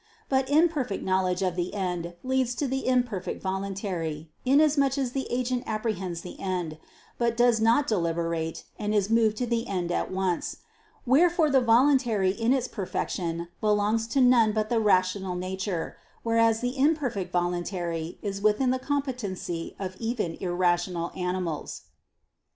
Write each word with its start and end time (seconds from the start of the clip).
But 0.29 0.49
imperfect 0.49 1.03
knowledge 1.03 1.43
of 1.43 1.55
the 1.55 1.75
end 1.75 2.15
leads 2.23 2.55
to 2.55 2.67
the 2.67 2.87
imperfect 2.87 3.39
voluntary; 3.39 4.31
inasmuch 4.43 4.97
as 4.97 5.11
the 5.11 5.27
agent 5.29 5.63
apprehends 5.67 6.21
the 6.21 6.39
end, 6.39 6.79
but 7.19 7.37
does 7.37 7.61
not 7.61 7.85
deliberate, 7.85 8.63
and 8.79 8.95
is 8.95 9.11
moved 9.11 9.37
to 9.37 9.45
the 9.45 9.67
end 9.67 9.91
at 9.91 10.09
once. 10.09 10.57
Wherefore 11.05 11.51
the 11.51 11.61
voluntary 11.61 12.31
in 12.31 12.51
its 12.51 12.67
perfection 12.67 13.49
belongs 13.61 14.07
to 14.07 14.21
none 14.21 14.53
but 14.53 14.69
the 14.69 14.79
rational 14.79 15.35
nature: 15.35 15.97
whereas 16.23 16.61
the 16.61 16.77
imperfect 16.79 17.31
voluntary 17.31 18.17
is 18.23 18.41
within 18.41 18.71
the 18.71 18.79
competency 18.79 19.75
of 19.77 19.95
even 19.99 20.35
irrational 20.41 21.11
animals. 21.15 21.83